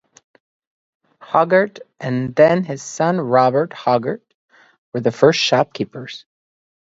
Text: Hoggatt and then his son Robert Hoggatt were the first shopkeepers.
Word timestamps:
Hoggatt 1.21 1.81
and 1.99 2.33
then 2.35 2.63
his 2.63 2.81
son 2.81 3.21
Robert 3.21 3.69
Hoggatt 3.69 4.21
were 4.95 4.99
the 5.01 5.11
first 5.11 5.39
shopkeepers. 5.39 6.25